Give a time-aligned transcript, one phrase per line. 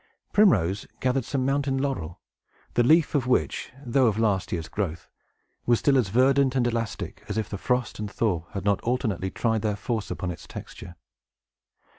[0.33, 2.19] Primrose gathered some mountain laurel,
[2.73, 5.07] the leaf of which, though of last year's growth,
[5.67, 9.29] was still as verdant and elastic as if the frost and thaw had not alternately
[9.29, 10.95] tried their force upon its texture.